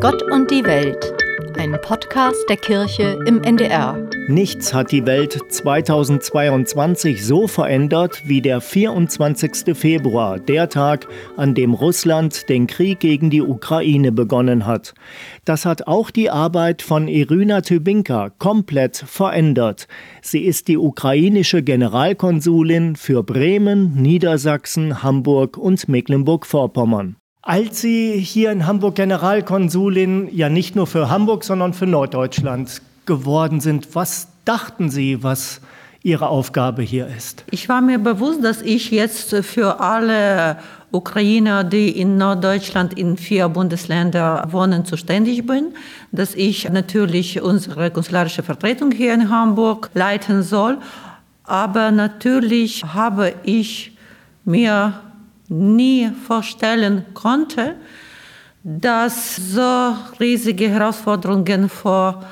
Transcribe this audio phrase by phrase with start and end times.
[0.00, 1.12] Gott und die Welt,
[1.58, 3.98] ein Podcast der Kirche im NDR.
[4.28, 9.76] Nichts hat die Welt 2022 so verändert wie der 24.
[9.76, 14.94] Februar, der Tag, an dem Russland den Krieg gegen die Ukraine begonnen hat.
[15.44, 19.88] Das hat auch die Arbeit von Irina Tybinka komplett verändert.
[20.22, 27.16] Sie ist die ukrainische Generalkonsulin für Bremen, Niedersachsen, Hamburg und Mecklenburg-Vorpommern.
[27.48, 33.60] Als Sie hier in Hamburg Generalkonsulin ja nicht nur für Hamburg, sondern für Norddeutschland geworden
[33.60, 35.62] sind, was dachten Sie, was
[36.02, 37.46] Ihre Aufgabe hier ist?
[37.50, 40.58] Ich war mir bewusst, dass ich jetzt für alle
[40.90, 45.68] Ukrainer, die in Norddeutschland in vier Bundesländern wohnen, zuständig bin,
[46.12, 50.76] dass ich natürlich unsere konsularische Vertretung hier in Hamburg leiten soll.
[51.44, 53.96] Aber natürlich habe ich
[54.44, 55.00] mir
[55.48, 57.74] nie vorstellen konnte,
[58.62, 62.24] dass so riesige Herausforderungen vor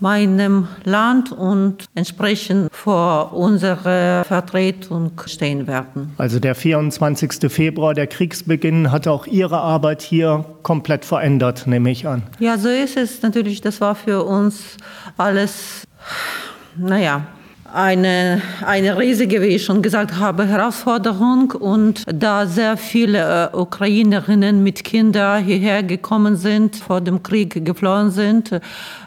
[0.00, 6.12] meinem Land und entsprechend vor unserer Vertretung stehen werden.
[6.18, 7.50] Also der 24.
[7.50, 12.22] Februar, der Kriegsbeginn, hat auch Ihre Arbeit hier komplett verändert, nehme ich an.
[12.38, 13.60] Ja, so ist es natürlich.
[13.60, 14.76] Das war für uns
[15.16, 15.84] alles,
[16.76, 17.26] naja,
[17.74, 21.50] eine, eine riesige, wie ich schon gesagt habe, Herausforderung.
[21.50, 28.10] Und da sehr viele äh, Ukrainerinnen mit Kindern hierher gekommen sind, vor dem Krieg geflohen
[28.10, 28.50] sind,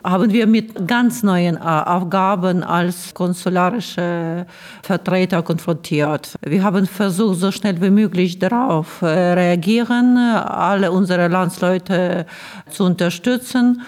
[0.03, 4.45] haben wir mit ganz neuen äh, Aufgaben als konsularische
[4.83, 6.35] Vertreter konfrontiert.
[6.45, 12.25] Wir haben versucht, so schnell wie möglich darauf äh, reagieren, alle unsere Landsleute
[12.69, 13.81] zu unterstützen.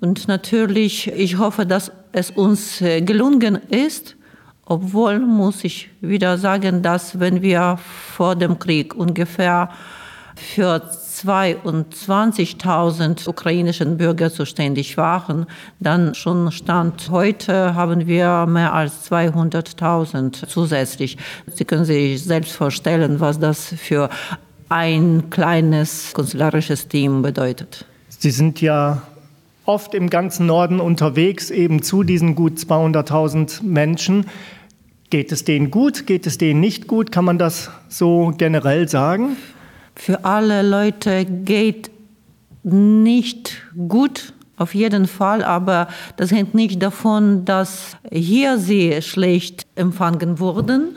[0.00, 4.17] Und natürlich, ich hoffe, dass es uns gelungen ist,
[4.68, 7.78] obwohl muss ich wieder sagen, dass wenn wir
[8.14, 9.70] vor dem Krieg ungefähr
[10.36, 10.82] für
[11.24, 15.46] 22.000 ukrainischen Bürger zuständig waren,
[15.80, 21.16] dann schon Stand heute haben wir mehr als 200.000 zusätzlich.
[21.52, 24.08] Sie können sich selbst vorstellen, was das für
[24.68, 27.86] ein kleines konsularisches Team bedeutet.
[28.10, 29.02] Sie sind ja
[29.64, 34.26] oft im ganzen Norden unterwegs, eben zu diesen gut 200.000 Menschen.
[35.10, 36.06] Geht es denen gut?
[36.06, 37.10] Geht es denen nicht gut?
[37.10, 39.36] Kann man das so generell sagen?
[39.94, 41.90] Für alle Leute geht
[42.62, 50.40] nicht gut, auf jeden Fall, aber das hängt nicht davon, dass hier sie schlecht empfangen
[50.40, 50.96] wurden.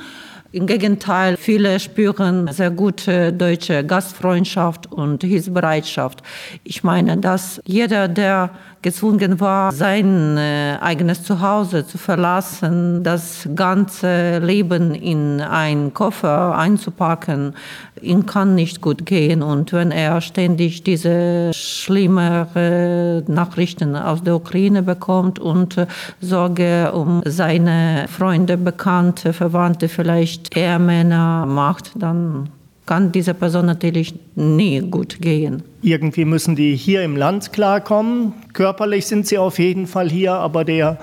[0.51, 6.21] Im Gegenteil, viele spüren sehr gute deutsche Gastfreundschaft und Hilfsbereitschaft.
[6.65, 8.49] Ich meine, dass jeder, der
[8.81, 17.53] gezwungen war, sein äh, eigenes Zuhause zu verlassen, das ganze Leben in einen Koffer einzupacken,
[18.01, 19.43] ihm kann nicht gut gehen.
[19.43, 25.87] Und wenn er ständig diese schlimmeren Nachrichten aus der Ukraine bekommt und äh,
[26.19, 32.49] Sorge um seine Freunde, Bekannte, Verwandte, vielleicht Ehemänner macht, dann
[32.85, 35.63] kann dieser Person natürlich nie gut gehen.
[35.81, 38.33] Irgendwie müssen die hier im Land klarkommen.
[38.53, 40.99] Körperlich sind sie auf jeden Fall hier, aber der,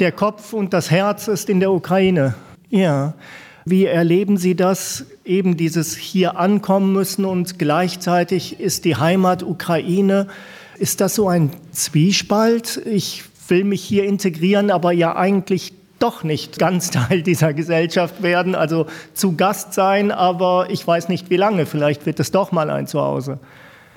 [0.00, 2.34] der Kopf und das Herz ist in der Ukraine.
[2.70, 3.14] Ja.
[3.64, 10.28] Wie erleben Sie das, eben dieses hier ankommen müssen und gleichzeitig ist die Heimat Ukraine?
[10.78, 12.80] Ist das so ein Zwiespalt?
[12.86, 18.54] Ich will mich hier integrieren, aber ja eigentlich doch nicht ganz Teil dieser Gesellschaft werden,
[18.54, 22.70] also zu Gast sein, aber ich weiß nicht wie lange, vielleicht wird es doch mal
[22.70, 23.38] ein Zuhause.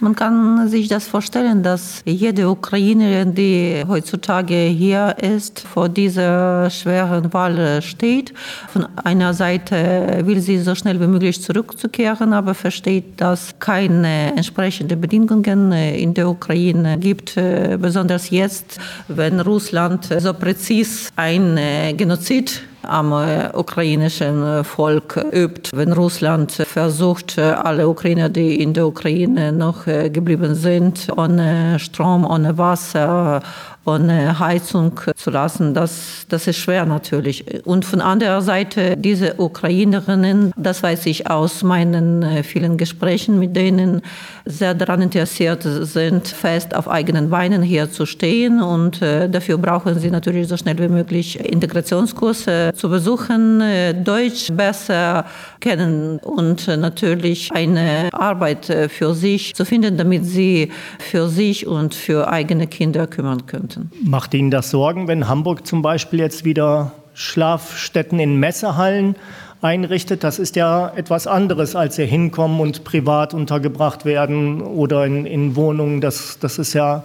[0.04, 7.32] Man kann sich das vorstellen, dass jede Ukrainerin, die heutzutage hier ist, vor dieser schweren
[7.34, 8.34] Wahl steht.
[8.74, 15.00] Von einer Seite will sie so schnell wie möglich zurückzukehren, aber versteht, dass keine entsprechenden
[15.00, 17.36] Bedingungen in der Ukraine gibt,
[17.80, 21.60] besonders jetzt, wenn Russland so präzise ein
[21.96, 25.72] Genozid am äh, ukrainischen äh, Volk übt.
[25.74, 32.26] Wenn Russland versucht, äh, alle Ukrainer, die in der Ukraine noch geblieben sind, ohne Strom,
[32.26, 33.42] ohne Wasser,
[33.86, 37.66] ohne Heizung zu lassen, das, das ist schwer natürlich.
[37.66, 44.02] Und von anderer Seite, diese Ukrainerinnen, das weiß ich aus meinen vielen Gesprächen mit denen,
[44.46, 48.62] sehr daran interessiert sind, fest auf eigenen Beinen hier zu stehen.
[48.62, 53.64] Und dafür brauchen sie natürlich so schnell wie möglich Integrationskurse zu besuchen,
[54.04, 55.26] Deutsch besser
[55.60, 62.32] kennen und natürlich eine Arbeit für sich zu finden, damit sie für sich und für
[62.32, 63.92] eigene Kinder kümmern könnten.
[64.04, 69.16] Macht Ihnen das Sorgen, wenn Hamburg zum Beispiel jetzt wieder Schlafstätten in Messehallen
[69.62, 75.26] einrichtet, das ist ja etwas anderes, als hier hinkommen und privat untergebracht werden oder in,
[75.26, 76.02] in Wohnungen.
[76.02, 77.04] Das, das ist ja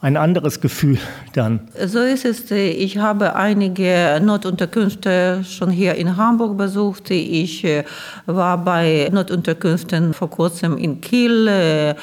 [0.00, 0.98] ein anderes Gefühl
[1.32, 1.60] dann.
[1.86, 2.50] So ist es.
[2.50, 7.10] Ich habe einige Notunterkünfte schon hier in Hamburg besucht.
[7.10, 7.84] Ich äh,
[8.26, 11.94] war bei Notunterkünften vor kurzem in Kiel, äh,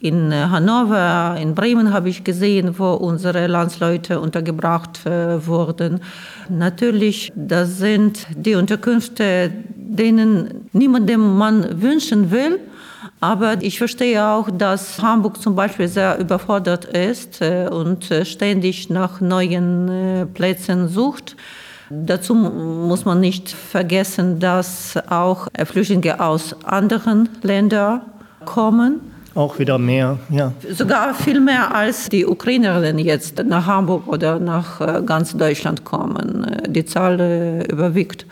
[0.00, 6.00] in Hannover, in Bremen habe ich gesehen, wo unsere Landsleute untergebracht äh, wurden.
[6.48, 12.58] Natürlich, das sind die Unterkünfte, denen niemandem man wünschen will.
[13.20, 18.88] Aber ich verstehe auch, dass Hamburg zum Beispiel sehr überfordert ist äh, und äh, ständig
[18.88, 21.36] nach neuen äh, Plätzen sucht.
[21.90, 28.02] Dazu muss man nicht vergessen, dass auch Flüchtlinge aus anderen Ländern
[28.44, 29.09] kommen.
[29.34, 30.52] Auch wieder mehr, ja.
[30.68, 36.46] Sogar viel mehr als die Ukrainerinnen jetzt nach Hamburg oder nach ganz Deutschland kommen.
[36.66, 38.26] Die Zahl überwiegt.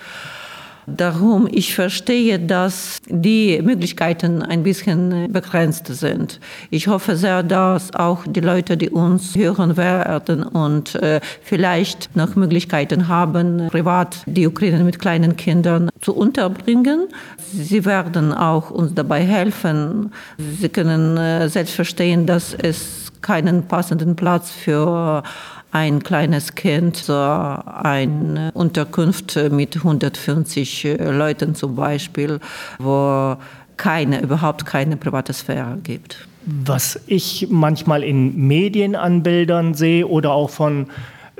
[0.96, 6.40] Darum, ich verstehe, dass die Möglichkeiten ein bisschen begrenzt sind.
[6.70, 12.37] Ich hoffe sehr, dass auch die Leute, die uns hören werden und äh, vielleicht noch
[12.37, 17.08] Möglichkeiten haben, privat die Ukraine mit kleinen Kindern zu unterbringen.
[17.52, 20.12] Sie werden auch uns dabei helfen.
[20.38, 25.23] Sie können äh, selbst verstehen, dass es keinen passenden Platz für
[25.70, 32.41] ein kleines Kind, so eine Unterkunft mit 150 Leuten zum Beispiel,
[32.79, 33.37] wo
[33.76, 36.26] keine, überhaupt keine private Sphäre gibt.
[36.44, 40.87] Was ich manchmal in Medien an Bildern sehe oder auch von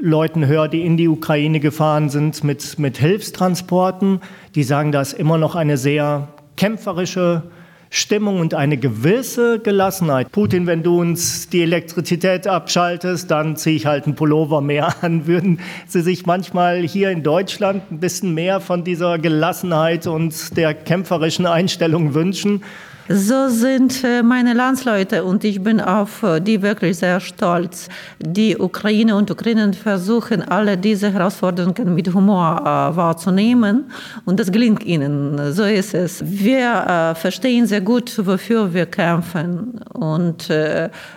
[0.01, 4.21] Leuten höre, die in die Ukraine gefahren sind mit, mit Hilfstransporten,
[4.55, 7.43] die sagen, da ist immer noch eine sehr kämpferische
[7.90, 10.31] Stimmung und eine gewisse Gelassenheit.
[10.31, 15.26] Putin, wenn du uns die Elektrizität abschaltest, dann ziehe ich halt einen Pullover mehr an.
[15.26, 20.75] Würden Sie sich manchmal hier in Deutschland ein bisschen mehr von dieser Gelassenheit und der
[20.75, 22.62] kämpferischen Einstellung wünschen?
[23.10, 27.88] So sind äh, meine Landsleute und ich bin auf äh, die wirklich sehr stolz.
[28.19, 33.90] Die Ukraine und Ukrainer versuchen alle diese Herausforderungen mit Humor äh, wahrzunehmen
[34.26, 35.55] und das gelingt ihnen.
[35.55, 36.22] So ist es.
[36.22, 40.49] Wir verstehen sehr gut, wofür wir kämpfen und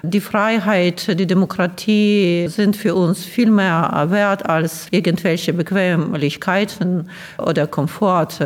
[0.04, 8.40] die Freiheit, die Demokratie sind für uns viel mehr wert als irgendwelche Bequemlichkeiten oder Komfort.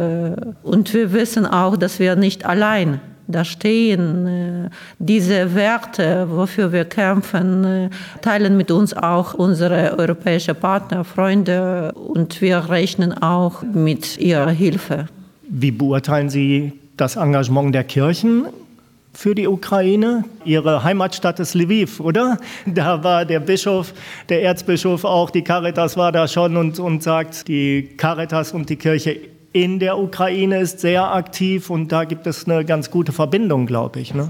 [0.63, 4.27] Und wir wissen auch, dass wir nicht allein da stehen.
[4.27, 4.69] Äh,
[4.99, 7.89] diese Werte, wofür wir kämpfen, äh,
[8.21, 15.07] teilen mit uns auch unsere europäischen Partner, Freunde und wir rechnen auch mit ihrer Hilfe.
[15.47, 18.45] Wie beurteilen Sie das Engagement der Kirchen
[19.15, 20.25] für die Ukraine.
[20.43, 22.37] Ihre Heimatstadt ist Lviv, oder?
[22.65, 23.93] Da war der Bischof,
[24.29, 28.75] der Erzbischof auch, die Caritas war da schon und, und sagt, die Caritas und die
[28.75, 29.17] Kirche
[29.55, 34.01] in der Ukraine ist sehr aktiv und da gibt es eine ganz gute Verbindung, glaube
[34.01, 34.13] ich.
[34.13, 34.29] Ne?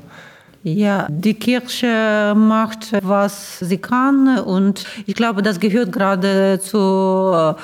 [0.61, 7.55] Ja, die Kirche macht, was sie kann und ich glaube, das gehört gerade zu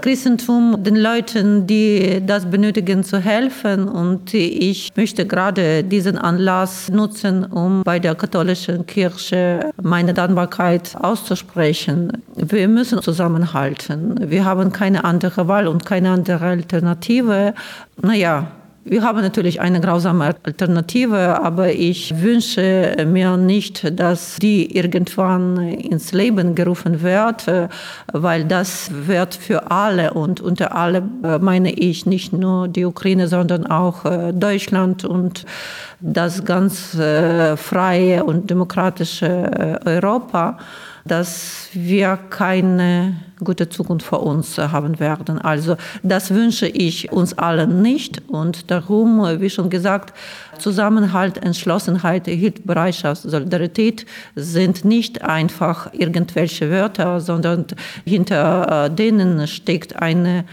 [0.00, 3.88] Christentum den Leuten, die das benötigen, zu helfen.
[3.88, 12.12] Und ich möchte gerade diesen Anlass nutzen, um bei der katholischen Kirche meine Dankbarkeit auszusprechen.
[12.36, 14.30] Wir müssen zusammenhalten.
[14.30, 17.54] Wir haben keine andere Wahl und keine andere Alternative.
[18.00, 18.48] Naja,
[18.84, 26.12] wir haben natürlich eine grausame Alternative, aber ich wünsche mir nicht, dass die irgendwann ins
[26.12, 27.46] Leben gerufen wird,
[28.12, 31.02] weil das wird für alle und unter alle
[31.40, 35.46] meine ich nicht nur die Ukraine, sondern auch Deutschland und
[36.00, 40.58] das ganz äh, freie und demokratische Europa
[41.04, 45.38] dass wir keine gute Zukunft vor uns haben werden.
[45.38, 48.22] Also das wünsche ich uns allen nicht.
[48.28, 50.14] Und darum, wie schon gesagt,
[50.58, 57.66] Zusammenhalt, Entschlossenheit, Hilfsbereitschaft, Solidarität sind nicht einfach irgendwelche Wörter, sondern
[58.04, 60.44] hinter äh, denen steckt eine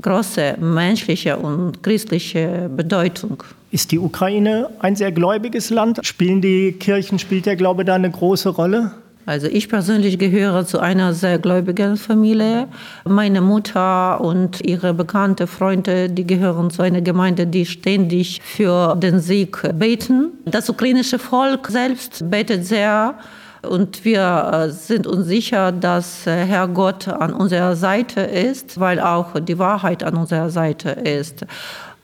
[0.00, 3.42] große menschliche und christliche Bedeutung.
[3.70, 6.00] Ist die Ukraine ein sehr gläubiges Land?
[6.02, 8.92] Spielen die Kirchen, spielt der Glaube da eine große Rolle?
[9.26, 12.68] Also ich persönlich gehöre zu einer sehr gläubigen Familie.
[13.04, 19.18] Meine Mutter und ihre bekannte Freunde, die gehören zu einer Gemeinde, die ständig für den
[19.18, 20.30] Sieg beten.
[20.44, 23.16] Das ukrainische Volk selbst betet sehr.
[23.62, 29.00] Und wir äh, sind uns sicher, dass äh, Herr Gott an unserer Seite ist, weil
[29.00, 31.44] auch die Wahrheit an unserer Seite ist.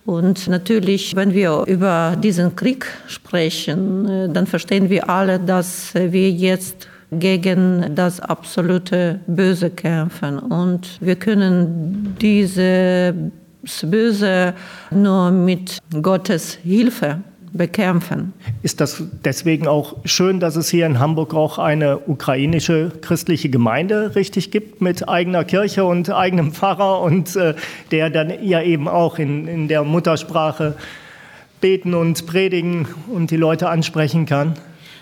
[0.04, 6.28] Und natürlich, wenn wir über diesen Krieg sprechen, äh, dann verstehen wir alle, dass wir
[6.32, 10.38] jetzt gegen das absolute Böse kämpfen.
[10.38, 13.14] Und wir können diese
[13.62, 14.54] das Böse
[14.90, 17.18] nur mit Gottes Hilfe
[17.52, 18.32] bekämpfen.
[18.62, 24.14] Ist das deswegen auch schön, dass es hier in Hamburg auch eine ukrainische christliche Gemeinde
[24.16, 27.54] richtig gibt mit eigener Kirche und eigenem Pfarrer und äh,
[27.90, 30.74] der dann ja eben auch in, in der Muttersprache
[31.60, 34.54] beten und predigen und die Leute ansprechen kann?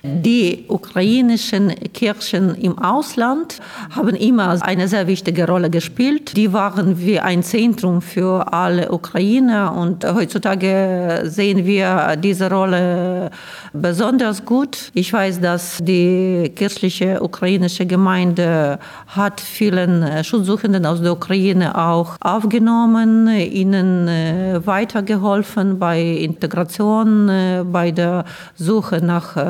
[0.02, 6.37] Die ukrainischen Kirchen im Ausland haben immer eine sehr wichtige Rolle gespielt.
[6.37, 13.30] Die waren wie ein Zentrum für alle Ukrainer und heutzutage sehen wir diese Rolle
[13.75, 14.90] besonders gut.
[14.95, 23.28] Ich weiß, dass die kirchliche ukrainische Gemeinde hat vielen Schutzsuchenden aus der Ukraine auch aufgenommen,
[23.28, 28.25] ihnen äh, weitergeholfen bei Integration, äh, bei der
[28.57, 29.40] Suche nach äh,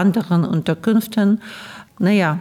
[0.00, 1.40] anderen Unterkünften.
[1.98, 2.38] Naja,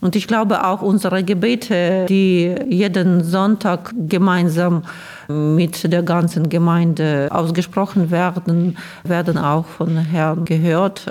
[0.00, 4.82] und ich glaube auch unsere Gebete, die jeden Sonntag gemeinsam
[5.28, 11.10] mit der ganzen Gemeinde ausgesprochen werden, werden auch von Herrn gehört.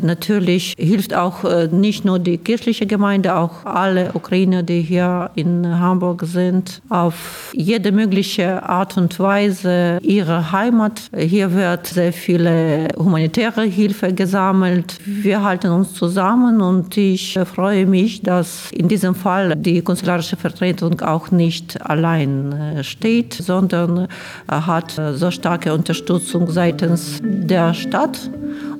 [0.00, 5.78] Natürlich hilft auch äh, nicht nur die kirchliche Gemeinde, auch alle Ukrainer, die hier in
[5.78, 11.02] Hamburg sind, auf jede mögliche Art und Weise ihre Heimat.
[11.16, 14.98] Hier wird sehr viele humanitäre Hilfe gesammelt.
[15.04, 21.00] Wir halten uns zusammen und ich freue mich, dass in diesem Fall die konsularische Vertretung
[21.00, 22.84] auch nicht allein äh,
[23.32, 24.08] sondern
[24.48, 28.30] hat so starke Unterstützung seitens der Stadt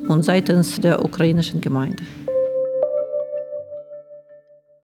[0.08, 2.02] und seitens der ukrainischen Gemeinde.